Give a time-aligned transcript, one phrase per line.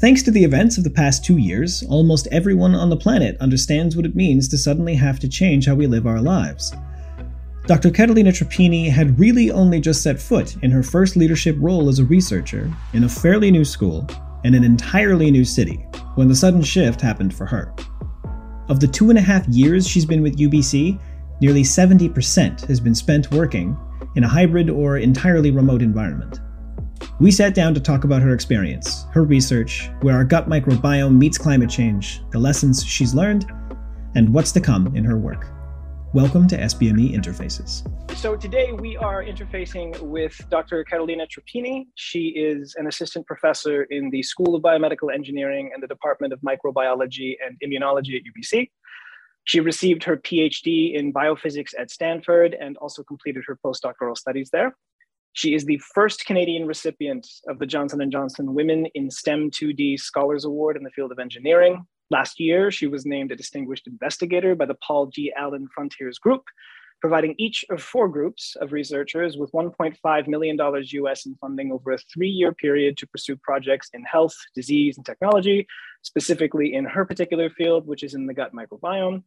[0.00, 3.94] Thanks to the events of the past two years, almost everyone on the planet understands
[3.94, 6.72] what it means to suddenly have to change how we live our lives.
[7.66, 7.90] Dr.
[7.90, 12.04] Carolina Tropini had really only just set foot in her first leadership role as a
[12.04, 14.08] researcher in a fairly new school
[14.42, 17.74] in an entirely new city when the sudden shift happened for her.
[18.70, 20.98] Of the two and a half years she's been with UBC,
[21.42, 23.76] nearly 70% has been spent working
[24.16, 26.40] in a hybrid or entirely remote environment.
[27.20, 31.36] We sat down to talk about her experience, her research, where our gut microbiome meets
[31.36, 33.44] climate change, the lessons she's learned,
[34.14, 35.46] and what's to come in her work.
[36.14, 37.86] Welcome to SBME Interfaces.
[38.16, 40.82] So today we are interfacing with Dr.
[40.84, 41.88] Carolina Tropini.
[41.94, 46.40] She is an assistant professor in the School of Biomedical Engineering and the Department of
[46.40, 48.70] Microbiology and Immunology at UBC.
[49.44, 54.74] She received her PhD in biophysics at Stanford and also completed her postdoctoral studies there.
[55.32, 60.00] She is the first Canadian recipient of the Johnson & Johnson Women in STEM 2D
[60.00, 61.86] Scholars Award in the field of engineering.
[62.10, 65.32] Last year, she was named a distinguished investigator by the Paul G.
[65.36, 66.42] Allen Frontiers Group,
[67.00, 71.98] providing each of four groups of researchers with $1.5 million US in funding over a
[72.12, 75.64] three year period to pursue projects in health, disease, and technology,
[76.02, 79.22] specifically in her particular field, which is in the gut microbiome.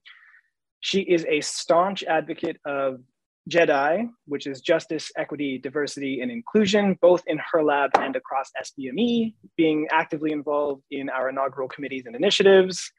[0.81, 2.99] She is a staunch advocate of
[3.49, 9.33] JEDI, which is Justice, Equity, Diversity, and Inclusion, both in her lab and across SBME,
[9.57, 12.91] being actively involved in our inaugural committees and initiatives.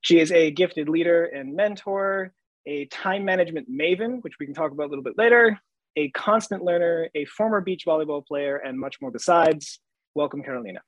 [0.00, 2.32] She is a gifted leader and mentor,
[2.66, 5.58] a time management maven, which we can talk about a little bit later,
[5.96, 9.78] a constant learner, a former beach volleyball player, and much more besides.
[10.14, 10.80] Welcome, Carolina.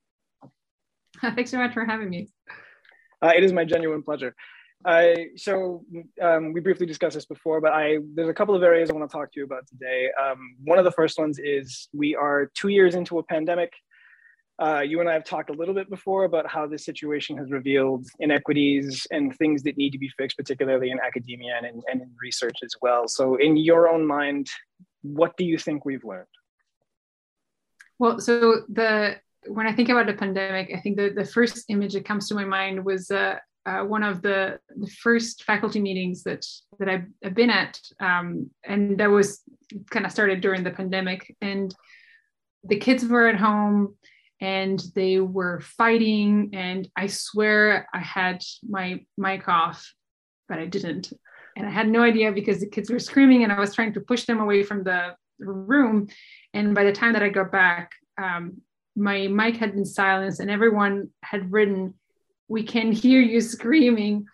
[1.20, 2.28] Thanks so much for having me.
[3.22, 4.34] Uh, it is my genuine pleasure.
[4.84, 5.84] I so
[6.20, 9.08] um, we briefly discussed this before, but I there's a couple of areas I want
[9.08, 10.10] to talk to you about today.
[10.22, 13.72] Um, one of the first ones is we are two years into a pandemic.
[14.62, 17.50] Uh, you and I have talked a little bit before about how this situation has
[17.50, 22.02] revealed inequities and things that need to be fixed, particularly in academia and in, and
[22.02, 23.08] in research as well.
[23.08, 24.48] So, in your own mind,
[25.02, 26.26] what do you think we've learned?
[27.98, 31.94] Well, so the when I think about the pandemic, I think the, the first image
[31.94, 33.36] that comes to my mind was uh,
[33.66, 36.44] uh, one of the, the first faculty meetings that
[36.78, 39.40] that I've, I've been at, um, and that was
[39.90, 41.34] kind of started during the pandemic.
[41.40, 41.74] And
[42.62, 43.96] the kids were at home,
[44.40, 46.50] and they were fighting.
[46.52, 49.92] And I swear I had my mic off,
[50.48, 51.12] but I didn't,
[51.56, 54.00] and I had no idea because the kids were screaming, and I was trying to
[54.00, 56.08] push them away from the room.
[56.52, 57.92] And by the time that I got back,
[58.22, 58.60] um,
[58.96, 61.94] my mic had been silenced, and everyone had written
[62.48, 64.26] we can hear you screaming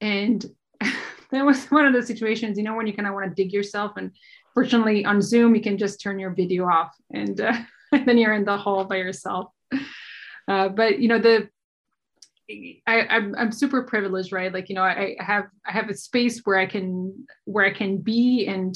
[0.00, 0.46] and
[0.80, 3.52] that was one of the situations you know when you kind of want to dig
[3.52, 4.12] yourself and
[4.54, 7.56] fortunately on zoom you can just turn your video off and, uh,
[7.92, 9.50] and then you're in the hall by yourself
[10.48, 11.48] uh, but you know the
[12.86, 14.52] I, I'm, I'm super privileged, right?
[14.52, 17.72] Like, you know, I, I have I have a space where I can where I
[17.72, 18.74] can be and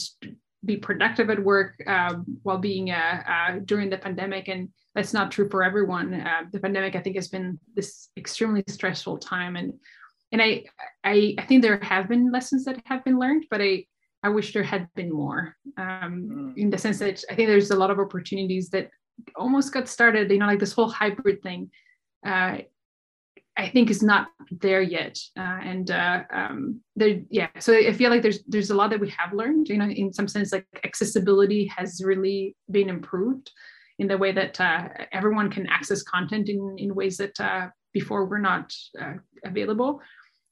[0.65, 5.31] be productive at work um, while being uh, uh, during the pandemic and that's not
[5.31, 6.15] true for everyone.
[6.15, 9.73] Uh, the pandemic i think has been this extremely stressful time and
[10.33, 10.65] and I,
[11.05, 13.85] I i think there have been lessons that have been learned but i
[14.23, 15.57] i wish there had been more.
[15.77, 16.57] Um, mm.
[16.57, 18.91] in the sense that i think there's a lot of opportunities that
[19.37, 21.71] almost got started you know like this whole hybrid thing.
[22.27, 22.59] Uh,
[23.57, 25.19] I think is not there yet.
[25.39, 29.01] Uh, and uh, um, there, yeah, so I feel like there's there's a lot that
[29.01, 29.69] we have learned.
[29.69, 33.51] You know, in some sense, like accessibility has really been improved
[33.99, 38.27] in the way that uh, everyone can access content in in ways that uh, before
[38.27, 40.01] were not uh, available.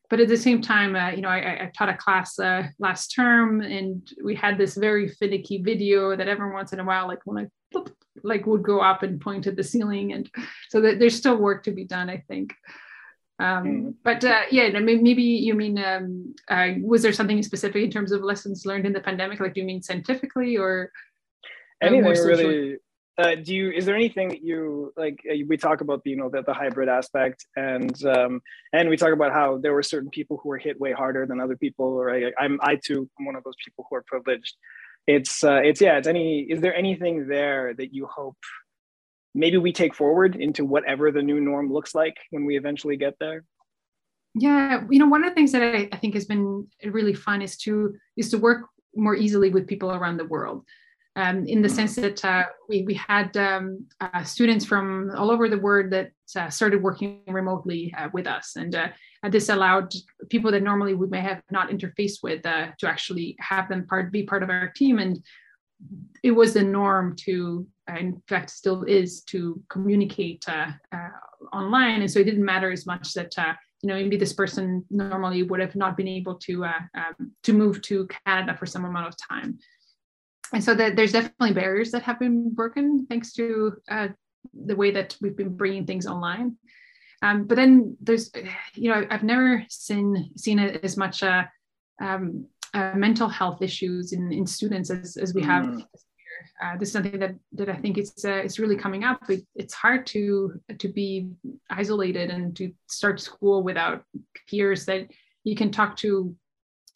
[0.09, 2.39] But at the same time, uh, you know, I, I, taught a class
[2.79, 7.09] last term, and we had this very finicky video that every once in a while,
[7.09, 7.81] like when I
[8.23, 10.31] like would go up and point at the ceiling, and
[10.69, 12.55] so there's still work to be done, I think.
[13.39, 13.91] Um, mm-hmm.
[14.05, 18.23] but uh, yeah, maybe you mean um, uh, was there something specific in terms of
[18.23, 19.41] lessons learned in the pandemic?
[19.41, 20.91] Like, do you mean scientifically or
[21.83, 22.77] uh, anything really?
[23.19, 25.21] Uh, do you is there anything that you like?
[25.31, 28.41] Uh, we talk about you know the, the hybrid aspect, and um,
[28.73, 31.39] and we talk about how there were certain people who were hit way harder than
[31.39, 31.95] other people.
[32.03, 32.33] Right?
[32.39, 34.57] I'm I too am one of those people who are privileged.
[35.07, 35.99] It's uh, it's yeah.
[35.99, 36.41] It's any.
[36.43, 38.39] Is there anything there that you hope
[39.35, 43.15] maybe we take forward into whatever the new norm looks like when we eventually get
[43.19, 43.45] there.
[44.35, 47.43] Yeah you know one of the things that I, I, think has been really fun
[47.43, 50.65] is to is to work more easily with people around the world
[51.17, 55.49] um, in the sense that uh, we, we had um, uh, students from all over
[55.49, 58.57] the world that uh, started working remotely uh, with us.
[58.57, 58.89] And, uh,
[59.29, 59.93] this allowed
[60.31, 64.11] people that normally we may have not interfaced with uh, to actually have them part
[64.11, 64.99] be part of our team.
[64.99, 65.23] And
[66.25, 71.09] it was the norm to in fact still is to communicate uh, uh,
[71.53, 72.03] online.
[72.03, 75.43] And so it didn't matter as much that uh, you know maybe this person normally
[75.43, 79.09] would have not been able to uh, um, to move to canada for some amount
[79.09, 79.59] of time.
[80.53, 84.09] And so that there's definitely barriers that have been broken thanks to uh,
[84.67, 86.57] the way that we've been bringing things online.
[87.23, 88.33] Um, but then there's
[88.75, 91.45] you know i've never seen seen as much uh,
[92.01, 95.85] um, uh, mental health issues in, in students as, as we have mm.
[96.63, 99.29] Uh, this is something that that I think it's uh, it's really coming up.
[99.29, 101.31] It, it's hard to to be
[101.71, 104.05] isolated and to start school without
[104.49, 105.09] peers that
[105.45, 106.35] you can talk to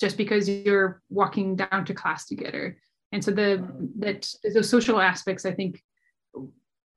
[0.00, 2.76] just because you're walking down to class together.
[3.12, 3.66] And so the
[3.98, 5.82] that those social aspects, I think,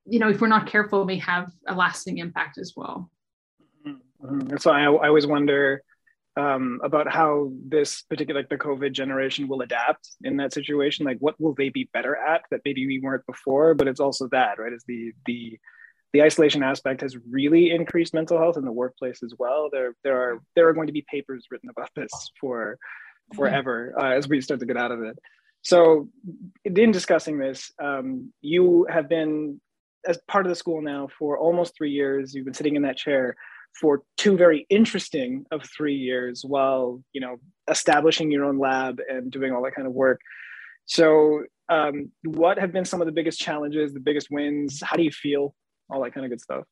[0.06, 3.10] you know, if we're not careful, may have a lasting impact as well.
[3.88, 4.56] Mm-hmm.
[4.64, 5.84] Why I, I always wonder
[6.40, 11.06] um, about how this particular like the covid generation will adapt in that situation.
[11.06, 13.74] Like what will they be better at that maybe we weren't before?
[13.74, 14.72] But it's also that right?
[14.72, 15.60] Is the the
[16.14, 19.70] the isolation aspect has really increased mental health in the workplace as well.
[19.72, 22.78] There there are there are going to be papers written about this for
[23.36, 25.20] forever uh, as we start to get out of it.
[25.62, 26.08] So
[26.64, 29.60] in discussing this um, you have been
[30.08, 32.96] as part of the school now for almost three years you've been sitting in that
[32.96, 33.36] chair
[33.80, 37.38] for two very interesting of three years while you know
[37.70, 40.20] establishing your own lab and doing all that kind of work
[40.86, 45.04] so um, what have been some of the biggest challenges the biggest wins how do
[45.04, 45.54] you feel
[45.90, 46.64] all that kind of good stuff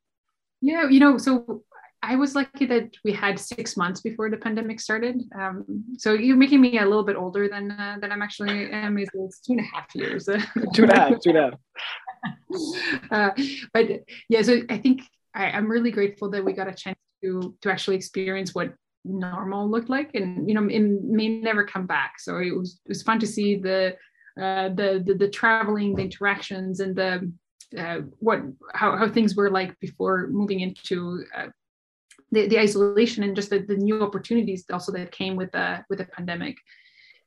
[0.61, 1.63] yeah you know so
[2.03, 5.21] I was lucky that we had six months before the pandemic started.
[5.37, 5.65] Um,
[5.97, 8.97] so you're making me a little bit older than uh, than I'm actually am.
[8.97, 10.25] It's two and a half years.
[10.25, 11.19] two and a half.
[11.21, 11.53] Two and a half.
[13.11, 13.29] Uh,
[13.73, 13.85] but
[14.27, 15.01] yeah, so I think
[15.37, 18.73] I, am really grateful that we got a chance to to actually experience what
[19.05, 22.19] normal looked like, and you know, it may never come back.
[22.19, 23.95] So it was it was fun to see the
[24.41, 27.31] uh, the, the the traveling, the interactions, and the
[27.77, 28.41] uh, what
[28.73, 31.47] how how things were like before moving into uh,
[32.31, 35.99] the, the isolation and just the, the new opportunities also that came with the with
[35.99, 36.57] the pandemic.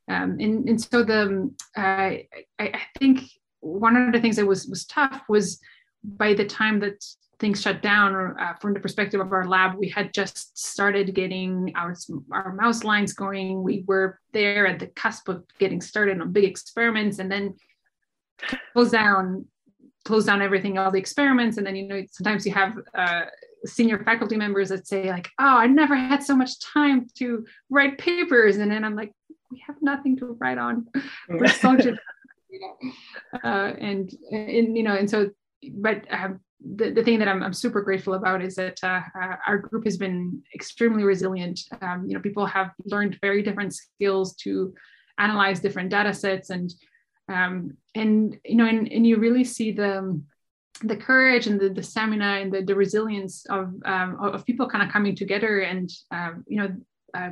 [0.08, 2.26] Um, and, and so the uh, I,
[2.58, 3.22] I think
[3.60, 5.60] one of the things that was was tough was
[6.02, 7.04] by the time that
[7.40, 11.72] things shut down uh, from the perspective of our lab we had just started getting
[11.74, 11.96] our,
[12.30, 13.62] our mouse lines going.
[13.62, 17.56] We were there at the cusp of getting started on big experiments and then
[18.72, 19.46] close down
[20.04, 21.56] close down everything all the experiments.
[21.56, 23.22] And then you know sometimes you have uh,
[23.64, 27.98] senior faculty members that say like oh i never had so much time to write
[27.98, 28.58] papers.
[28.58, 29.12] And then i'm like
[29.50, 30.86] we have nothing to write on.
[31.28, 31.72] We're so
[32.50, 32.92] you know
[33.42, 35.30] uh, and and you know and so
[35.72, 36.40] but um,
[36.76, 39.84] the, the thing that I'm, I'm super grateful about is that uh, uh, our group
[39.84, 41.60] has been extremely resilient.
[41.80, 44.74] Um, you know, people have learned very different skills to
[45.18, 46.72] analyze different data sets and
[47.28, 50.20] um, and you know and, and you really see the
[50.82, 54.84] the courage and the, the stamina and the, the resilience of um, of people kind
[54.84, 56.74] of coming together and um, you know
[57.14, 57.30] uh,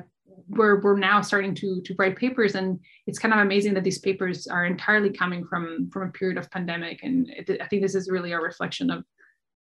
[0.49, 3.99] we're we're now starting to to write papers and it's kind of amazing that these
[3.99, 7.95] papers are entirely coming from from a period of pandemic and it, i think this
[7.95, 9.05] is really a reflection of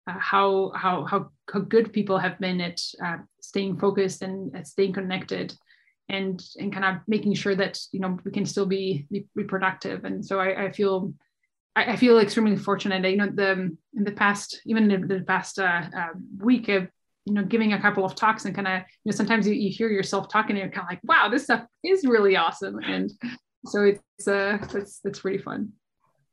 [0.07, 4.67] uh, how how how how good people have been at uh, staying focused and at
[4.67, 5.53] staying connected
[6.09, 9.43] and and kind of making sure that you know we can still be be, be
[9.43, 11.13] productive and so I, I feel
[11.75, 13.09] I, I, feel extremely fortunate.
[13.09, 13.51] You know the
[13.95, 16.87] in the past even in the past uh, uh, week of
[17.25, 19.69] you know giving a couple of talks and kind of you know sometimes you, you
[19.69, 22.79] hear yourself talking and you're kind of like wow this stuff is really awesome.
[22.83, 23.11] And
[23.65, 25.73] so it's uh that's that's pretty fun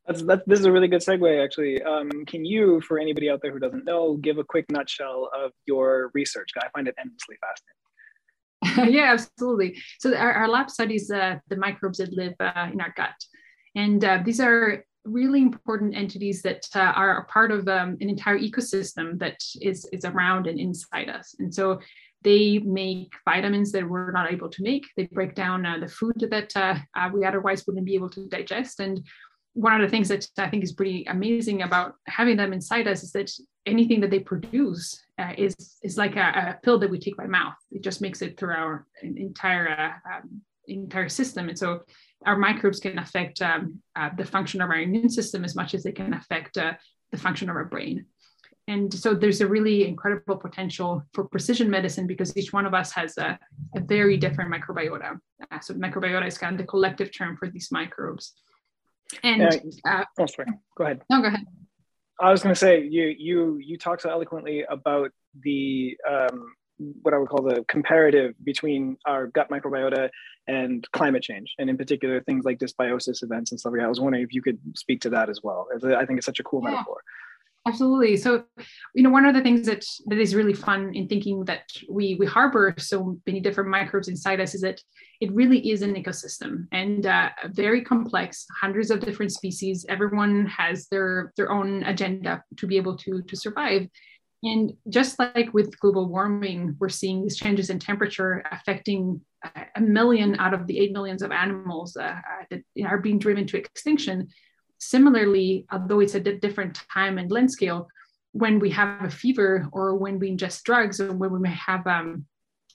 [0.07, 1.83] that's, that's this is a really good segue, actually.
[1.83, 5.53] Um, can you, for anybody out there who doesn't know, give a quick nutshell of
[5.67, 6.51] your research?
[6.59, 8.93] I find it endlessly fascinating.
[8.95, 9.79] yeah, absolutely.
[9.99, 13.15] So our, our lab studies uh, the microbes that live uh, in our gut,
[13.75, 18.09] and uh, these are really important entities that uh, are a part of um, an
[18.09, 21.35] entire ecosystem that is is around and inside us.
[21.39, 21.81] And so
[22.23, 24.87] they make vitamins that we're not able to make.
[24.97, 28.27] They break down uh, the food that uh, uh, we otherwise wouldn't be able to
[28.29, 28.81] digest.
[28.81, 29.07] And
[29.55, 33.03] one of the things that I think is pretty amazing about having them inside us
[33.03, 33.31] is that
[33.67, 37.27] anything that they produce uh, is is like a, a, pill that we take by
[37.27, 37.55] mouth.
[37.71, 41.83] It just makes it through our entire uh, um, entire system, and so
[42.27, 45.85] our microbes can affect um, uh, the function of our immune system as much as
[45.85, 46.73] they can affect uh,
[47.13, 48.07] the function of our brain.
[48.67, 52.93] And so there's a really incredible potential for precision medicine because each one of us
[52.93, 53.39] has a,
[53.77, 55.19] a very different microbiota.
[55.51, 58.33] Uh, so microbiota is kind of the collective term for these microbes.
[59.23, 59.43] And
[59.85, 60.49] uh, oh, sorry.
[60.77, 61.03] Go ahead.
[61.11, 61.47] No, go ahead.
[62.21, 65.11] I was going to say you you you talk so eloquently about
[65.43, 66.55] the um,
[67.03, 70.11] what I would call the comparative between our gut microbiota
[70.47, 73.87] and climate change, and in particular things like dysbiosis events and stuff like that.
[73.87, 75.69] I was wondering if you could speak to that as well.
[75.85, 76.71] I think it's such a cool yeah.
[76.71, 77.03] metaphor.
[77.67, 78.19] Absolutely.
[78.19, 78.45] So,
[78.95, 82.15] you know, one of the things that that is really fun in thinking that we
[82.17, 84.83] we harbor so many different microbes inside us is that
[85.23, 89.87] it really is an ecosystem and uh, very complex, hundreds of different species.
[89.89, 93.89] Everyone has their their own agenda to be able to to survive.
[94.43, 99.23] And just like with global warming, we're seeing these changes in temperature affecting
[99.75, 103.47] a million out of the eight millions of animals uh, uh that are being driven
[103.47, 104.29] to extinction
[104.79, 107.89] Similarly, although it's a different time and length scale,
[108.33, 111.87] when we have a fever or when we ingest drugs or when we may have
[111.87, 112.27] um,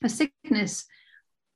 [0.03, 0.85] a sickness,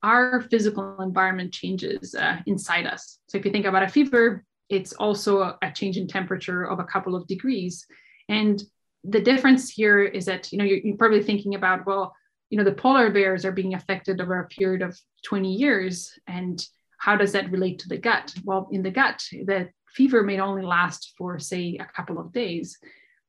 [0.03, 3.19] our physical environment changes uh, inside us.
[3.29, 6.79] So if you think about a fever, it's also a, a change in temperature of
[6.79, 7.85] a couple of degrees.
[8.27, 8.61] And
[9.03, 12.13] the difference here is that, you know, you're, you're probably thinking about, well,
[12.49, 16.11] you know, the polar bears are being affected over a period of 20 years.
[16.27, 16.61] And
[16.99, 18.33] how does that relate to the gut?
[18.43, 22.77] Well, in the gut, the fever may only last for, say, a couple of days,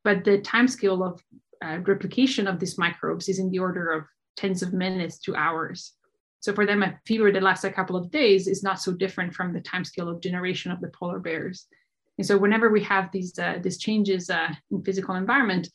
[0.02, 1.22] but the time scale of
[1.64, 4.04] uh, replication of these microbes is in the order of
[4.36, 5.92] tens of minutes to hours.
[6.40, 9.32] So for them, a fever that lasts a couple of days is not so different
[9.32, 11.66] from the time scale of generation of the polar bears.
[12.18, 15.68] And so whenever we have these, uh, these changes uh, in physical environment,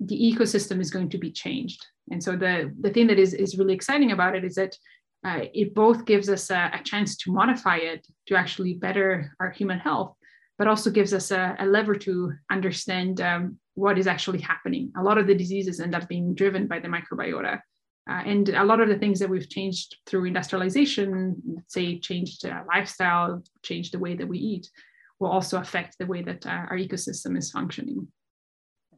[0.00, 1.86] the ecosystem is going to be changed.
[2.10, 4.76] And so the, the thing that is, is really exciting about it is that
[5.24, 9.50] uh, it both gives us a, a, chance to modify it to actually better our
[9.50, 10.14] human health,
[10.58, 14.92] but also gives us a, a lever to understand um, what is actually happening.
[14.96, 17.60] A lot of the diseases end up being driven by the microbiota.
[18.08, 22.62] Uh, and a lot of the things that we've changed through industrialization, say changed uh,
[22.68, 24.68] lifestyle, changed the way that we eat,
[25.18, 28.06] will also affect the way that uh, our ecosystem is functioning.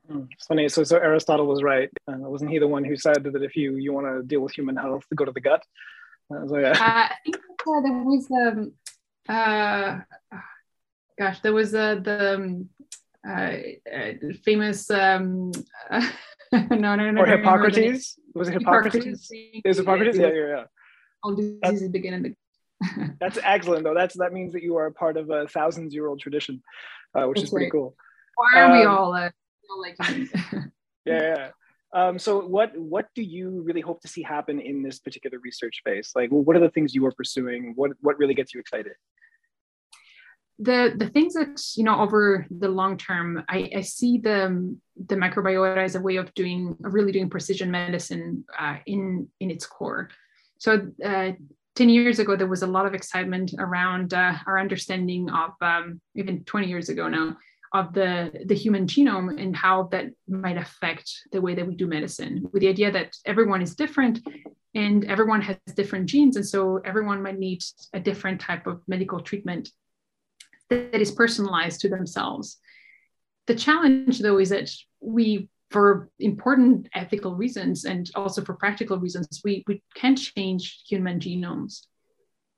[0.08, 0.68] Hmm, it's funny.
[0.68, 1.88] So, so Aristotle was right.
[2.08, 4.52] Uh, wasn't he the one who said that if you you want to deal with
[4.52, 5.62] human health, go to the gut?
[6.28, 6.70] So, yeah.
[6.70, 8.72] Uh, I think uh, there was um,
[11.18, 12.68] gosh, there was uh, the um,
[13.26, 13.56] uh,
[13.92, 14.12] uh,
[14.44, 14.90] famous.
[14.90, 15.52] Um,
[16.52, 17.23] no, no, no.
[17.23, 18.18] Or Hippocrates?
[18.35, 18.94] Was it Hippocrates?
[18.94, 19.30] Hippocrates.
[19.32, 20.18] It was Hippocrates.
[20.18, 20.64] Yeah, yeah, yeah.
[21.23, 22.28] All diseases begin in the.
[22.28, 23.16] Beginning.
[23.20, 23.94] That's excellent, though.
[23.94, 26.62] That's that means that you are part of a thousands-year-old tradition,
[27.14, 27.73] uh, which that's is pretty right.
[27.73, 27.96] cool.
[28.35, 29.30] Why are um, we all, uh,
[29.80, 29.96] like?
[31.06, 31.49] yeah, yeah.
[31.94, 35.78] Um, so what what do you really hope to see happen in this particular research
[35.78, 36.12] space?
[36.14, 37.73] Like, what are the things you are pursuing?
[37.76, 38.92] What what really gets you excited?
[40.58, 44.76] The the things that you know over the long term i, I see the
[45.08, 49.66] the microbiota as a way of doing really doing precision medicine uh, in in its
[49.66, 50.10] core.
[50.58, 51.32] So uh,
[51.75, 56.00] 10 years ago there was a lot of excitement around uh, our understanding of um,
[56.14, 57.36] even 20 years ago now
[57.75, 61.86] of the the human genome and how that might affect the way that we do
[61.86, 64.20] medicine with the idea that everyone is different
[64.75, 69.20] and everyone has different genes and so everyone might need a different type of medical
[69.20, 69.70] treatment
[70.70, 72.58] that is personalized to themselves.
[73.46, 74.70] The challenge, though, is that
[75.00, 81.20] we, for important ethical reasons and also for practical reasons, we, we can't change human
[81.20, 81.82] genomes.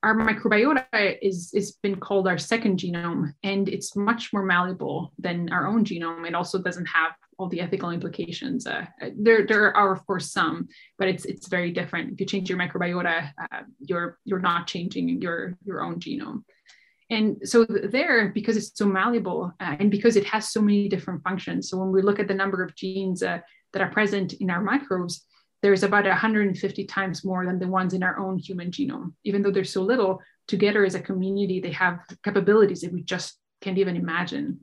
[0.02, 5.52] Our microbiota is, is been called our second genome, and it's much more malleable than
[5.52, 6.26] our own genome.
[6.26, 8.66] It also doesn't have all the ethical implications.
[8.66, 8.86] Uh,
[9.16, 12.12] there, there are of course some, but it's it's very different.
[12.12, 16.42] If you change your microbiota, uh, you're you're not changing your your own genome.
[17.10, 21.22] And so there, because it's so malleable uh, and because it has so many different
[21.22, 21.70] functions.
[21.70, 23.38] So when we look at the number of genes uh,
[23.72, 25.24] that are present in our microbes,
[25.62, 29.12] there's about 150 times more than the ones in our own human genome.
[29.24, 33.38] Even though there's so little, together as a community, they have capabilities that we just
[33.60, 34.60] can't even imagine.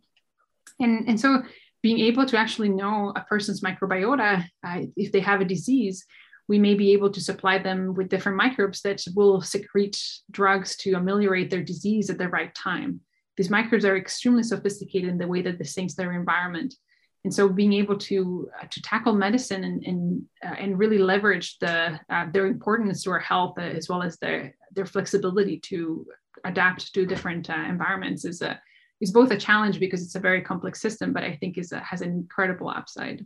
[0.80, 1.44] And, and so
[1.82, 6.06] being able to actually know a person's microbiota, uh, if they have a disease,
[6.48, 10.94] we may be able to supply them with different microbes that will secrete drugs to
[10.94, 13.02] ameliorate their disease at the right time.
[13.38, 16.75] These microbes are extremely sophisticated in the way that they sense their environment.
[17.24, 21.58] And so being able to, uh, to tackle medicine and, and, uh, and really leverage
[21.58, 26.06] the, uh, their importance to our health uh, as well as their, their flexibility to
[26.44, 28.62] adapt to different uh, environments is, a,
[29.02, 31.80] is both a challenge because it's a very complex system, but I think is a,
[31.80, 33.25] has an incredible upside.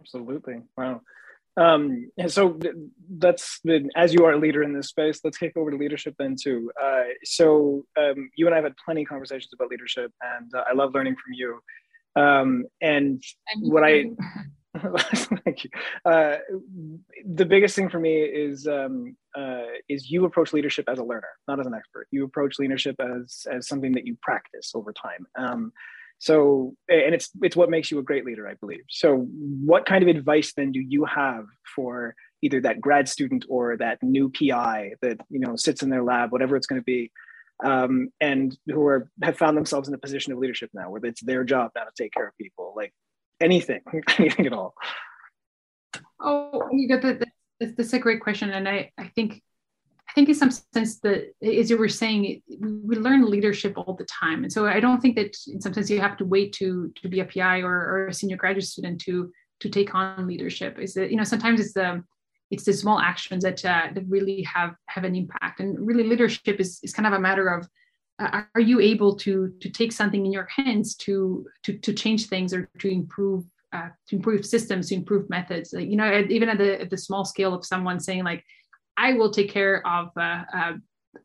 [0.00, 0.62] Absolutely.
[0.78, 1.02] Wow.
[1.60, 2.58] Um, and so
[3.18, 6.14] that's been, as you are a leader in this space, let's kick over to leadership
[6.18, 6.72] then too.
[6.82, 10.64] Uh, so um, you and I have had plenty of conversations about leadership, and uh,
[10.68, 11.60] I love learning from you.
[12.16, 13.22] Um, and
[13.58, 14.06] what I
[15.44, 15.70] thank you.
[16.04, 16.36] Uh,
[17.26, 21.28] the biggest thing for me is um, uh, is you approach leadership as a learner,
[21.46, 22.06] not as an expert.
[22.10, 25.26] You approach leadership as as something that you practice over time.
[25.36, 25.72] Um,
[26.20, 28.84] so, and it's it's what makes you a great leader, I believe.
[28.90, 33.78] So, what kind of advice then do you have for either that grad student or
[33.78, 37.10] that new PI that you know sits in their lab, whatever it's going to be,
[37.64, 41.22] um, and who are have found themselves in a position of leadership now, where it's
[41.22, 42.92] their job now to take care of people, like
[43.40, 43.80] anything,
[44.18, 44.74] anything at all.
[46.20, 47.26] Oh, you got that.
[47.60, 49.42] That's a great question, and I I think
[50.10, 54.06] I think in some sense that, as you were saying, we learn leadership all the
[54.06, 56.92] time, and so I don't think that in some sense you have to wait to
[57.00, 60.80] to be a PI or, or a senior graduate student to to take on leadership.
[60.80, 62.02] Is that you know sometimes it's the
[62.50, 66.58] it's the small actions that uh, that really have have an impact, and really leadership
[66.58, 67.68] is is kind of a matter of
[68.18, 72.26] uh, are you able to to take something in your hands to to to change
[72.26, 75.72] things or to improve uh, to improve systems to improve methods?
[75.72, 78.44] You know even at the at the small scale of someone saying like
[79.00, 80.72] I will take care of uh, uh,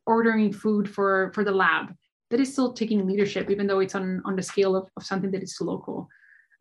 [0.05, 1.93] ordering food for for the lab.
[2.31, 5.31] That is still taking leadership, even though it's on on the scale of, of something
[5.31, 6.07] that is local.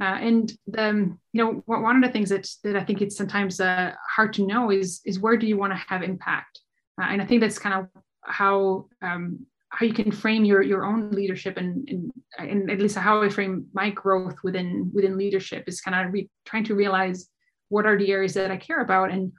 [0.00, 3.60] Uh, and the, you know one of the things that that I think it's sometimes
[3.60, 6.60] uh, hard to know is is where do you want to have impact?
[7.00, 10.84] Uh, and I think that's kind of how um, how you can frame your your
[10.84, 15.64] own leadership and, and and at least how I frame my growth within within leadership
[15.68, 17.28] is kind of re- trying to realize
[17.68, 19.32] what are the areas that I care about and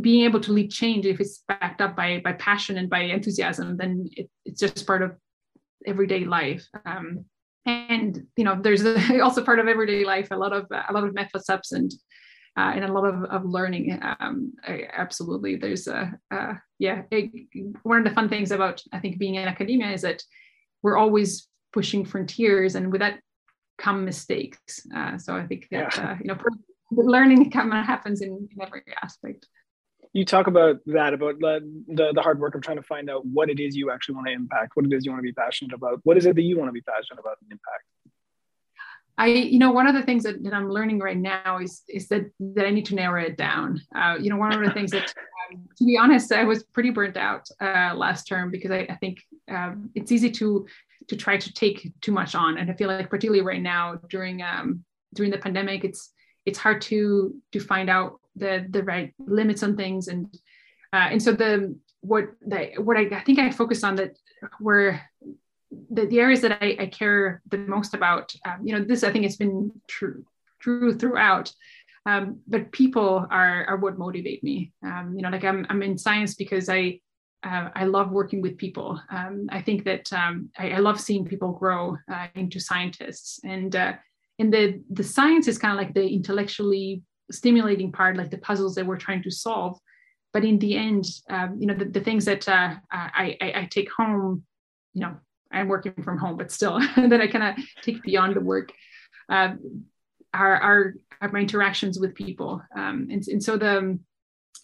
[0.00, 3.76] being able to lead change if it's backed up by by passion and by enthusiasm
[3.76, 5.12] then it, it's just part of
[5.86, 6.66] everyday life.
[6.84, 7.24] Um,
[7.66, 11.04] and you know there's a, also part of everyday life a lot of a lot
[11.04, 11.92] of mess ups and
[12.56, 14.00] uh, and a lot of, of learning.
[14.18, 17.30] Um, I, absolutely there's a uh, yeah it,
[17.82, 20.22] one of the fun things about i think being in academia is that
[20.82, 23.20] we're always pushing frontiers and with that
[23.78, 24.86] come mistakes.
[24.94, 26.12] Uh, so i think that yeah.
[26.12, 26.38] Uh, you know
[26.90, 29.46] learning kind of happens in, in every aspect.
[30.12, 33.24] You talk about that about the, the, the hard work of trying to find out
[33.24, 35.32] what it is you actually want to impact what it is you want to be
[35.32, 37.84] passionate about what is it that you want to be passionate about and impact?
[39.20, 42.08] I, you know, one of the things that, that I'm learning right now is is
[42.08, 43.80] that that I need to narrow it down.
[43.94, 45.12] Uh, you know, one of the things that,
[45.52, 48.96] um, to be honest, I was pretty burnt out uh, last term because I, I
[48.96, 49.18] think
[49.50, 50.66] um, it's easy to
[51.08, 54.40] to try to take too much on, and I feel like particularly right now during
[54.40, 56.14] um, during the pandemic, it's
[56.46, 60.08] it's hard to to find out the the right limits on things.
[60.08, 60.26] And
[60.92, 64.16] uh, and so the what the what I, I think I focused on that
[64.60, 65.00] were
[65.90, 69.12] the, the areas that I, I care the most about um, you know this I
[69.12, 70.24] think it's been true
[70.60, 71.52] true throughout.
[72.06, 74.72] Um, but people are are what motivate me.
[74.84, 77.00] Um, you know like I'm, I'm in science because I
[77.42, 79.00] uh, I love working with people.
[79.10, 83.74] Um, I think that um, I, I, love seeing people grow uh, into scientists, and
[83.74, 83.94] uh,
[84.40, 88.74] and the the science is kind of like the intellectually stimulating part, like the puzzles
[88.74, 89.78] that we're trying to solve.
[90.32, 93.68] But in the end, um, you know, the, the things that uh, I, I, I
[93.70, 94.44] take home,
[94.94, 95.16] you know,
[95.52, 98.72] I'm working from home, but still that I kind of take beyond the work
[99.28, 99.54] uh,
[100.32, 102.62] are, are, are my interactions with people.
[102.76, 103.98] Um, and, and so the,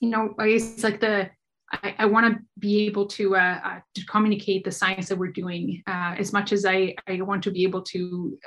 [0.01, 1.31] you know, I guess like the,
[1.73, 5.33] I, I want to be able to uh, uh, to communicate the science that we're
[5.33, 8.39] doing uh, as much as I, I want to be able to.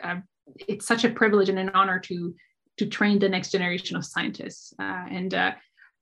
[0.67, 2.35] It's such a privilege and an honor to
[2.77, 4.73] to train the next generation of scientists.
[4.79, 5.51] Uh, and uh,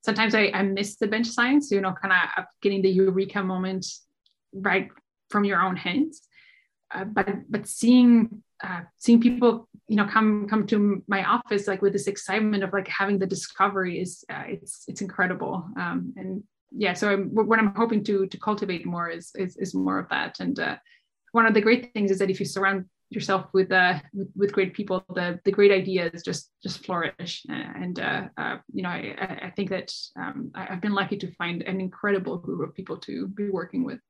[0.02, 3.84] sometimes I, I, miss the bench science, you know, kind of getting the eureka moment
[4.52, 4.88] right
[5.28, 6.22] from your own hands.
[6.94, 11.82] Uh, but but seeing uh, seeing people, you know, come come to my office like
[11.82, 15.68] with this excitement of like having the discovery is uh, it's it's incredible.
[15.76, 19.74] Um, and yeah, so I'm, what I'm hoping to to cultivate more is is, is
[19.74, 20.40] more of that.
[20.40, 20.76] And uh,
[21.32, 24.52] one of the great things is that if you surround yourself with uh with, with,
[24.52, 27.44] great people the the great ideas just just flourish.
[27.48, 31.62] And uh, uh, you know I, I think that um, I've been lucky to find
[31.62, 34.00] an incredible group of people to be working with.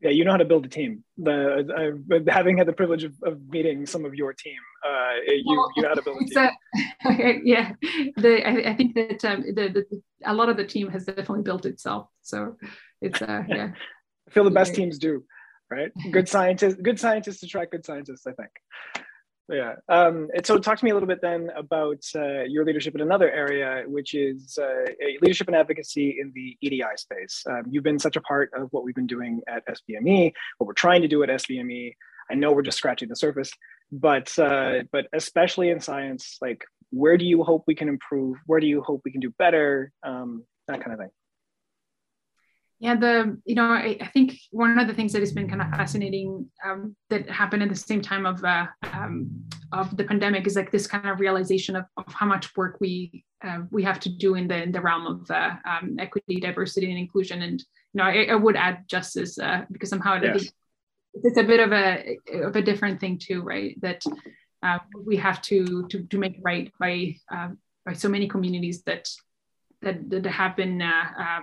[0.00, 1.04] Yeah you know how to build a team.
[1.18, 5.42] The uh, having had the privilege of, of meeting some of your team uh, you
[5.46, 6.50] well, you know how to build a team.
[7.06, 7.72] okay, yeah.
[8.16, 11.42] The I, I think that um, the, the, a lot of the team has definitely
[11.42, 12.08] built itself.
[12.22, 12.56] So
[13.00, 13.72] it's uh yeah.
[14.28, 15.24] I feel the best teams do
[15.70, 15.90] right?
[16.10, 18.50] Good scientists, good scientists attract good scientists, I think.
[19.48, 19.74] yeah.
[19.88, 23.00] Um, and so talk to me a little bit then about uh, your leadership in
[23.00, 24.90] another area, which is uh,
[25.22, 27.44] leadership and advocacy in the EDI space.
[27.48, 30.72] Um, you've been such a part of what we've been doing at SBME, what we're
[30.74, 31.94] trying to do at SBME.
[32.30, 33.50] I know we're just scratching the surface,
[33.90, 38.36] but uh, but especially in science, like where do you hope we can improve?
[38.46, 39.92] Where do you hope we can do better?
[40.04, 41.10] Um, that kind of thing.
[42.80, 45.60] Yeah, the you know I, I, think one of the things that has been kind
[45.60, 49.30] of fascinating um, that happened at the same time of uh, um,
[49.70, 53.22] of the pandemic is like this kind of realization of, of how much work we
[53.44, 56.88] uh, we have to do in the in the realm of uh, um, equity, diversity,
[56.90, 57.42] and inclusion.
[57.42, 57.60] And
[57.92, 60.50] you know I, I would add justice uh, because somehow yes.
[61.22, 63.78] it's a bit of a of a different thing too, right?
[63.82, 64.02] That
[64.62, 67.48] uh, we have to to to make right by uh,
[67.84, 69.06] by so many communities that
[69.82, 71.40] that, that have been uh, uh,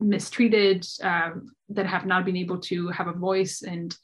[0.00, 1.30] mistreated, uh,
[1.70, 3.96] that have not been able to have a voice, and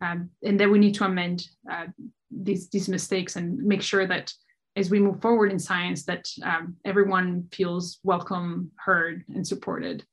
[0.00, 1.86] um, and that we need to amend uh,
[2.30, 4.32] these these mistakes and make sure that
[4.76, 10.04] as we move forward in science, that um, everyone feels welcome, heard, and supported.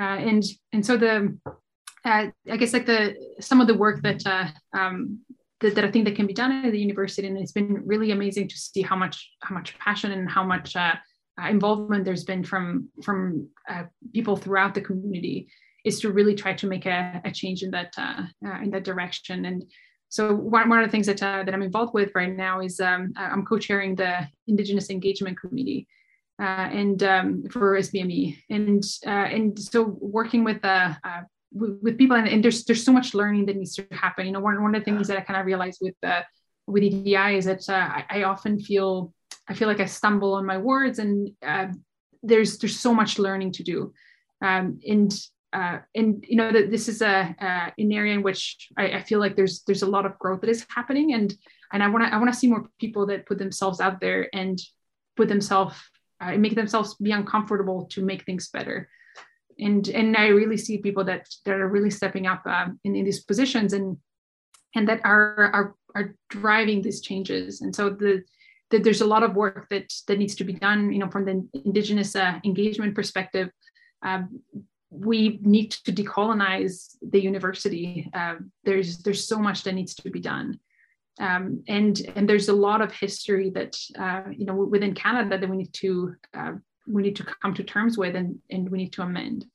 [0.00, 1.38] Uh, and and so the
[2.04, 4.22] uh, I guess like the some of the work that
[4.72, 5.20] um,
[5.60, 8.10] that, that I think that can be done at the university, and it's been really
[8.10, 10.94] amazing to see how much how much passion and how much uh, uh,
[11.50, 15.48] involvement there's been from from uh, people throughout the community
[15.84, 18.84] is to really try to make a, a change in that uh, uh in that
[18.84, 19.44] direction.
[19.46, 19.64] And
[20.08, 22.80] so one, one of the things that uh, that I'm involved with right now is
[22.80, 25.86] um, I'm co-chairing the Indigenous Engagement Committee.
[26.38, 30.96] and um, for SBME, and and so working with the
[31.54, 34.40] with, people and, and, there's there's so much learning that needs to happen you know
[34.40, 36.22] one, one of the things that i kind of realized with uh,
[36.66, 39.12] with edi is that uh, I, I, often feel
[39.52, 41.68] i feel like i stumble on my words and uh,
[42.22, 43.92] there's there's so much learning to do.
[44.40, 45.12] Um, and
[45.52, 49.02] uh, and you know that this is a uh, an area in which I, I,
[49.02, 51.12] feel like there's there's a lot of growth that is happening.
[51.12, 51.34] And
[51.72, 54.28] and I want to I want to see more people that put themselves out there
[54.32, 54.58] and
[55.16, 55.76] put themselves
[56.20, 58.88] uh, make themselves be uncomfortable to make things better.
[59.58, 63.04] And and I really see people that that are really stepping up um, in, in
[63.04, 63.98] these positions and
[64.74, 67.60] and that are are are driving these changes.
[67.60, 68.24] And so the,
[68.72, 70.92] the there's a lot of work that that needs to be done.
[70.92, 73.50] You know, from the indigenous uh, engagement perspective,
[74.02, 74.40] um,
[74.90, 78.10] we need to decolonize the university.
[78.12, 80.58] Uh, there's there's so much that needs to be done.
[81.20, 85.48] Um, and and there's a lot of history that uh, you know within Canada that
[85.48, 86.52] we need to uh,
[86.86, 89.46] we need to come to terms with and, and we need to amend.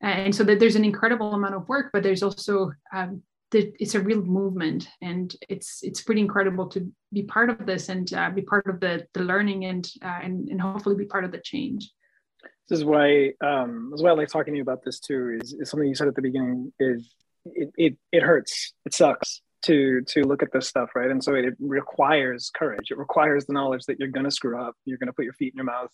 [0.00, 3.22] And so that there's an incredible amount of work, but there's also um,
[3.54, 7.88] the, it's a real movement, and it's it's pretty incredible to be part of this
[7.88, 11.24] and uh, be part of the the learning and uh, and and hopefully be part
[11.24, 11.92] of the change.
[12.68, 15.38] This is why um, this is why I like talking to you about this too.
[15.40, 17.14] Is, is something you said at the beginning is
[17.44, 21.10] it, it it hurts, it sucks to to look at this stuff, right?
[21.10, 22.90] And so it, it requires courage.
[22.90, 25.34] It requires the knowledge that you're going to screw up, you're going to put your
[25.34, 25.92] feet in your mouth,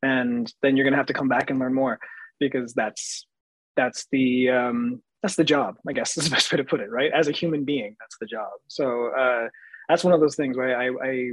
[0.00, 1.98] and then you're going to have to come back and learn more
[2.38, 3.26] because that's
[3.74, 6.90] that's the um, that's the job i guess is the best way to put it
[6.90, 9.48] right as a human being that's the job so uh,
[9.88, 11.30] that's one of those things where I, I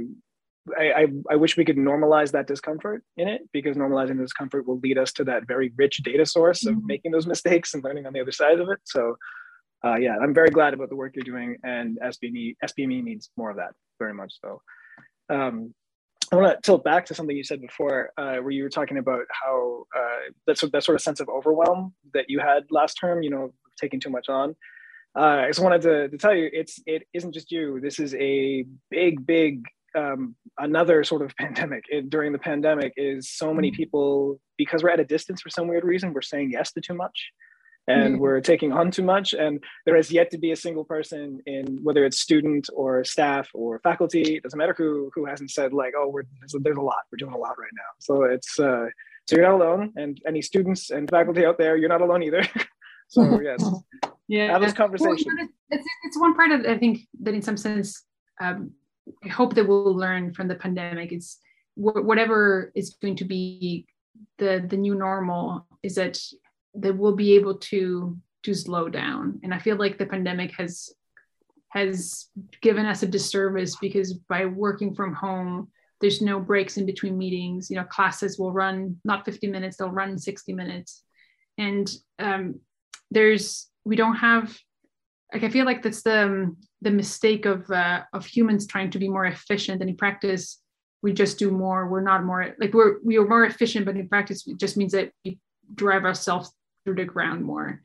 [0.78, 4.78] I, I, wish we could normalize that discomfort in it because normalizing the discomfort will
[4.78, 6.86] lead us to that very rich data source of mm-hmm.
[6.86, 8.78] making those mistakes and learning on the other side of it.
[8.84, 9.16] So,
[9.84, 13.50] uh, yeah, I'm very glad about the work you're doing, and SBME SBME needs more
[13.50, 14.62] of that very much so.
[15.28, 15.74] Um,
[16.30, 18.98] I want to tilt back to something you said before, uh, where you were talking
[18.98, 22.94] about how uh, that, sort, that sort of sense of overwhelm that you had last
[22.94, 23.52] term, you know,
[23.82, 24.56] taking too much on.
[25.14, 27.80] Uh, I just wanted to, to tell you, it's it isn't just you.
[27.80, 31.84] This is a big, big um, another sort of pandemic.
[31.90, 33.74] It, during the pandemic, is so many mm.
[33.74, 36.14] people because we're at a distance for some weird reason.
[36.14, 37.32] We're saying yes to too much
[37.88, 38.22] and mm-hmm.
[38.22, 41.78] we're taking on too much and there has yet to be a single person in
[41.82, 46.08] whether it's student or staff or faculty doesn't matter who who hasn't said like oh
[46.08, 48.86] we're there's a, there's a lot we're doing a lot right now so it's uh
[49.26, 52.42] so you're not alone and any students and faculty out there you're not alone either
[53.12, 53.62] so yes.
[54.26, 55.32] Yeah have this conversation.
[55.36, 58.04] Well, it's, it's one part of i think that in some sense
[58.40, 58.72] um,
[59.24, 61.12] i hope that we'll learn from the pandemic.
[61.12, 61.38] Is
[61.74, 63.86] whatever is going to be
[64.38, 66.18] the the new normal is that
[66.74, 69.40] that we'll be able to to slow down.
[69.42, 70.90] And i feel like the pandemic has
[71.68, 72.28] has
[72.60, 75.68] given us a disservice because by working from home
[76.00, 77.70] there's no breaks in between meetings.
[77.70, 81.04] You know classes will run not 50 minutes they'll run 60 minutes.
[81.58, 82.60] And um,
[83.12, 84.56] there's we don't have
[85.32, 89.08] like i feel like that's the the mistake of uh, of humans trying to be
[89.08, 90.60] more efficient and in practice
[91.02, 94.08] we just do more we're not more like we're we are more efficient but in
[94.08, 95.38] practice it just means that we
[95.74, 96.52] drive ourselves
[96.84, 97.82] through the ground more.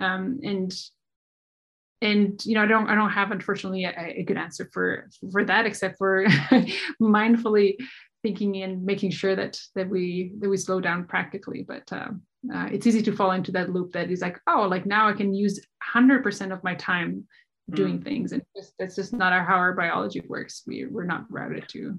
[0.00, 0.72] Um, and
[2.00, 5.44] and you know, I don't I don't have unfortunately a, a good answer for for
[5.44, 6.24] that except for
[7.02, 7.76] mindfully
[8.22, 11.64] thinking and making sure that that we that we slow down practically.
[11.66, 12.10] But uh,
[12.52, 15.12] uh, it's easy to fall into that loop that is like, oh, like now I
[15.12, 15.60] can use
[15.94, 17.26] 100% of my time
[17.70, 18.04] doing mm.
[18.04, 20.62] things, and just, that's just not how our biology works.
[20.66, 21.98] We we're not routed to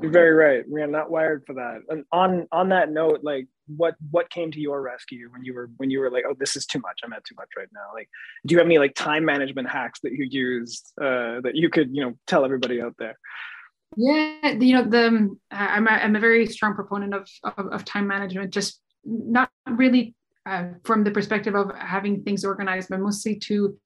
[0.00, 0.64] you're very right.
[0.66, 1.80] We're not wired for that.
[1.88, 5.70] And on on that note, like what what came to your rescue when you were
[5.76, 7.00] when you were like, oh, this is too much.
[7.04, 7.92] I'm at too much right now.
[7.94, 8.08] Like,
[8.46, 11.94] do you have any like time management hacks that you used uh, that you could
[11.94, 13.18] you know tell everybody out there?
[13.96, 17.84] Yeah, you know the um, I'm a, I'm a very strong proponent of, of, of
[17.84, 18.52] time management.
[18.52, 20.14] Just not really
[20.44, 23.78] uh, from the perspective of having things organized, but mostly to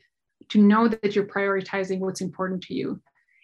[0.48, 3.00] to know that you're prioritizing what's important to you.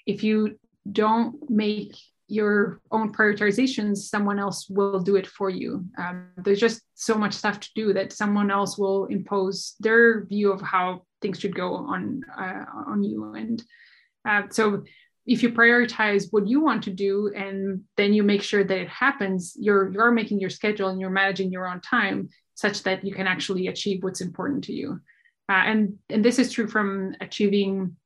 [0.07, 0.59] If you
[0.91, 1.95] don't make
[2.29, 5.85] your own prioritizations, someone else will do it for you.
[5.97, 10.53] Um, there's just so much stuff to do that someone else will impose their view
[10.53, 13.35] of how things should go on uh, on you.
[13.35, 13.62] And
[14.29, 14.83] uh, so,
[15.27, 18.89] if you prioritize what you want to do and then you make sure that it
[18.89, 23.12] happens, you're you're making your schedule and you're managing your own time such that you
[23.12, 25.01] can actually achieve what's important to you.
[25.49, 27.97] Uh, and and this is true from achieving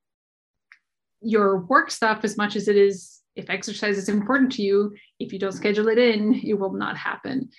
[1.21, 5.33] your work stuff as much as it is if exercise is important to you, if
[5.33, 7.51] you don't schedule it in, it will not happen.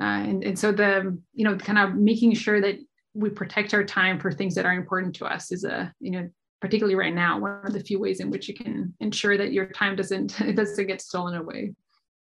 [0.00, 2.78] Uh, and, and so the, you know, kind of making sure that
[3.14, 6.28] we protect our time for things that are important to us is a, you know,
[6.64, 9.66] particularly right now, one of the few ways in which you can ensure that your
[9.66, 11.74] time doesn't, it doesn't get stolen away.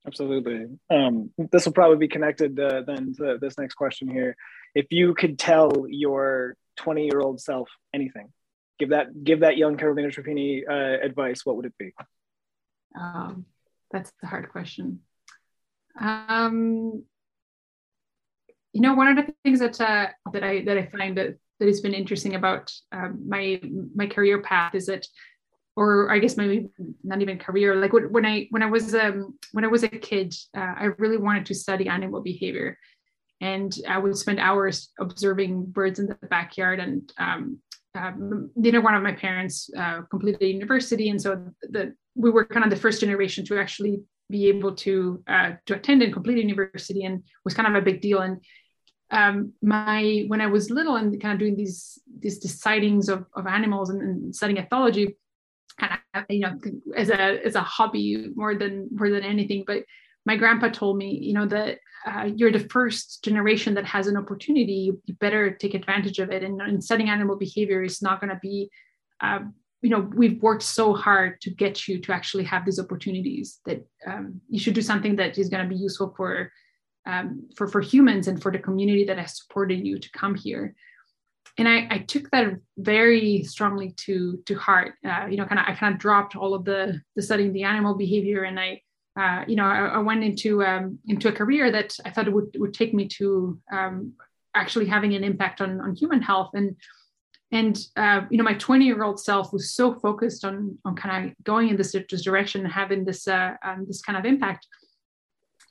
[0.05, 0.65] Absolutely.
[0.89, 4.35] Um, this will probably be connected uh, then to this next question here.
[4.75, 8.27] If you could tell your 20 year old self anything,
[8.77, 11.93] give that give that young Carolina Tropini uh, advice, what would it be?
[12.99, 13.45] Um,
[13.89, 14.99] that's the hard question.
[15.97, 17.03] Um,
[18.73, 21.67] you know, one of the things that uh, that I that I find that that
[21.67, 23.61] has been interesting about um, my
[23.93, 25.07] my career path is that,
[25.75, 26.69] or I guess maybe
[27.03, 27.75] not even career.
[27.75, 31.17] Like when I when I was um, when I was a kid, uh, I really
[31.17, 32.77] wanted to study animal behavior,
[33.41, 37.59] and I would spend hours observing birds in the backyard and um,
[37.95, 42.63] um, neither one of my parents uh, completed university, and so the, we were kind
[42.63, 47.05] of the first generation to actually be able to uh, to attend and complete university,
[47.05, 48.19] and was kind of a big deal.
[48.19, 48.43] And
[49.11, 53.47] um, my when I was little and kind of doing these these sightings of, of
[53.47, 55.15] animals and, and studying ethology,
[55.79, 56.57] kind of you know
[56.95, 59.83] as a as a hobby more than more than anything, but
[60.25, 64.17] my grandpa told me, you know, that uh, you're the first generation that has an
[64.17, 64.91] opportunity.
[65.05, 66.43] You better take advantage of it.
[66.43, 68.69] And, and studying animal behavior is not going to be,
[69.21, 69.39] uh,
[69.81, 73.59] you know, we've worked so hard to get you to actually have these opportunities.
[73.65, 76.51] That um, you should do something that is going to be useful for,
[77.05, 80.75] um, for for humans and for the community that has supported you to come here.
[81.57, 84.95] And I, I took that very strongly to to heart.
[85.05, 87.63] Uh, you know, kind of I kind of dropped all of the the studying the
[87.63, 88.81] animal behavior and I
[89.17, 92.53] uh, you know, I, I, went into um, into a career that I thought would
[92.57, 94.13] would take me to um,
[94.53, 96.75] actually having an impact on on human health and
[97.51, 101.27] and uh, you know my 20 year old self was so focused on on kind
[101.27, 104.67] of going in this, this direction and having this uh, um, this kind of impact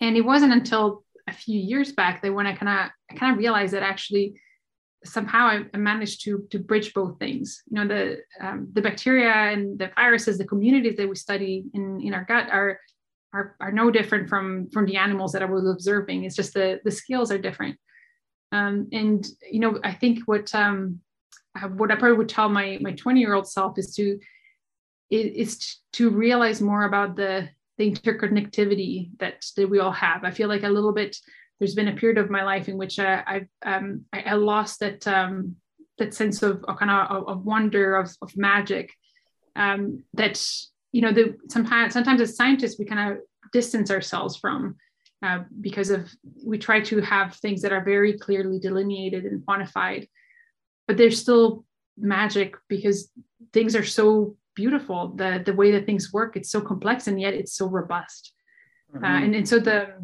[0.01, 3.33] and it wasn't until a few years back that when I kind of I kind
[3.33, 4.41] of realized that actually
[5.05, 7.63] somehow I, I, managed to to bridge both things.
[7.71, 12.01] You know, the um, the bacteria and the viruses, the communities that we study in
[12.01, 12.81] in our gut are
[13.33, 16.25] are, are no different from from the animals that I was observing.
[16.25, 17.79] It's just the the are different.
[18.53, 21.01] Um, and you know, I think what um,
[21.77, 24.19] what I probably would tell my my 20 year old self is to
[25.11, 30.25] is to realize more about the the interconnectivity that that we all have.
[30.25, 31.17] I feel like a little bit.
[31.59, 34.81] There's been a period of my life in which I I, um, I, I lost
[34.81, 35.57] that um,
[35.99, 38.93] that sense of, of kind of of wonder of, of magic
[39.57, 40.37] um, that
[40.95, 43.19] you know, the sometimes sometimes as scientists we kind of
[43.53, 44.77] distance ourselves from
[45.23, 46.09] uh, because of
[46.45, 50.09] we try to have things that are very clearly delineated and quantified,
[50.87, 51.65] but there's still
[51.99, 53.11] magic because
[53.53, 55.09] things are so beautiful.
[55.09, 58.33] The the way that things work, it's so complex and yet it's so robust.
[58.93, 59.05] Uh, mm-hmm.
[59.05, 59.95] Uh, and and so the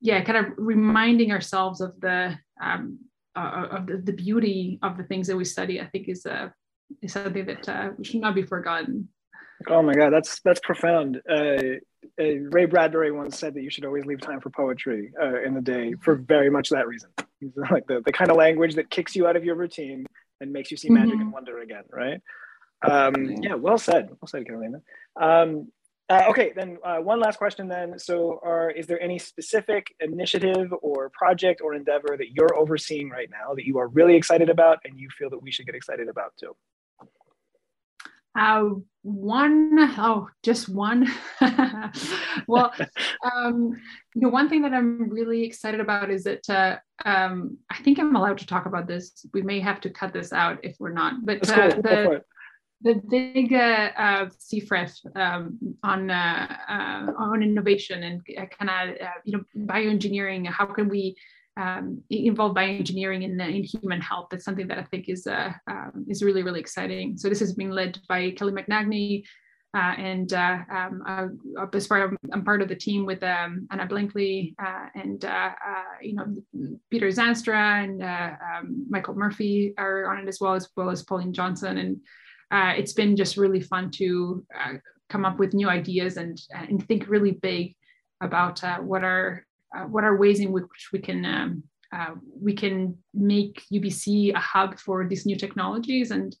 [0.00, 2.98] yeah, kind of reminding ourselves of the um,
[3.36, 6.32] uh, of the, the, beauty of the things that we study, I think is a
[6.32, 6.48] uh,
[7.02, 9.08] is something that uh, should not be forgotten.
[9.68, 11.20] Oh my God, that's that's profound.
[11.28, 11.78] Uh,
[12.20, 15.54] uh, Ray Bradbury once said that you should always leave time for poetry uh, in
[15.54, 17.10] the day for very much that reason.
[17.40, 20.06] He's like the, the kind of language that kicks you out of your routine
[20.40, 21.22] and makes you see magic mm-hmm.
[21.22, 22.20] and wonder again, right?
[22.82, 24.08] Um, yeah, well said.
[24.08, 24.80] Well said, Carolina.
[25.20, 25.72] Um,
[26.10, 27.98] uh, okay, then uh, one last question then.
[27.98, 33.28] So are, is there any specific initiative or project or endeavor that you're overseeing right
[33.30, 36.08] now that you are really excited about and you feel that we should get excited
[36.08, 36.56] about too?
[38.38, 38.70] Uh,
[39.02, 41.10] one, oh, just one.
[42.46, 42.72] well,
[43.34, 43.72] um,
[44.14, 47.98] you know, one thing that I'm really excited about is that uh, um, I think
[47.98, 49.26] I'm allowed to talk about this.
[49.34, 51.24] We may have to cut this out if we're not.
[51.24, 51.82] But uh, cool.
[51.82, 52.24] the,
[52.82, 54.28] the big uh, uh,
[55.16, 60.46] um, on uh, uh, on innovation and uh, kind of uh, you know bioengineering.
[60.46, 61.16] How can we
[61.56, 64.28] um, involved bioengineering in, in human health.
[64.30, 67.16] That's something that I think is um, is really really exciting.
[67.16, 69.24] So this is being led by Kelly McNagny,
[69.74, 74.54] and um, uh, as far I'm part of the team with um, Anna Blakney
[74.94, 75.24] and
[76.00, 80.90] you know Peter Zandstra and um, Michael Murphy are on it as well as well
[80.90, 81.96] as Pauline Johnson, and
[82.50, 84.44] it's been just really fun to
[85.08, 87.74] come up with new ideas and and think really big
[88.20, 92.54] about uh, what are uh, what are ways in which we can um, uh, we
[92.54, 96.36] can make UBC a hub for these new technologies and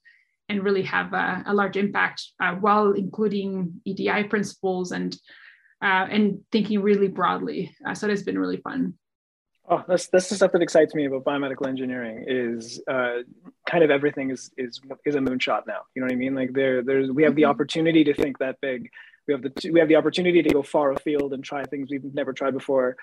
[0.50, 5.16] and really have a, a large impact uh, while including EDI principles and
[5.82, 7.74] uh, and thinking really broadly.
[7.86, 8.94] Uh, so it's been really fun.
[9.70, 13.18] Oh, that's that's the stuff that excites me about biomedical engineering is uh,
[13.68, 15.80] kind of everything is is is a moonshot now.
[15.94, 16.34] You know what I mean?
[16.34, 17.50] Like there there's we have the mm-hmm.
[17.50, 18.88] opportunity to think that big.
[19.26, 22.02] We have the we have the opportunity to go far afield and try things we've
[22.14, 22.96] never tried before.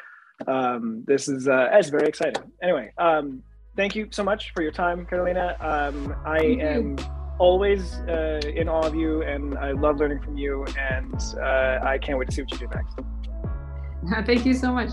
[0.47, 2.51] Um, this is uh, it's very exciting.
[2.63, 3.43] Anyway, um,
[3.75, 5.56] thank you so much for your time, Carolina.
[5.60, 6.97] Um, I am
[7.38, 10.65] always uh, in awe of you, and I love learning from you.
[10.80, 14.25] And uh, I can't wait to see what you do next.
[14.25, 14.89] Thank you so much.